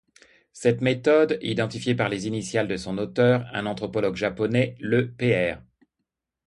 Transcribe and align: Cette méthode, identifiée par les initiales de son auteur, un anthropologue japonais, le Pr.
Cette 0.51 0.81
méthode, 0.81 1.37
identifiée 1.43 1.93
par 1.93 2.09
les 2.09 2.25
initiales 2.25 2.67
de 2.67 2.75
son 2.75 2.97
auteur, 2.97 3.45
un 3.53 3.67
anthropologue 3.67 4.15
japonais, 4.15 4.75
le 4.79 5.11
Pr. 5.13 5.61